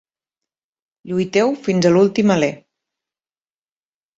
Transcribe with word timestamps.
Lluiteu 1.11 1.53
fins 1.67 1.89
a 1.89 1.91
l'últim 1.93 2.33
alè 2.37 2.51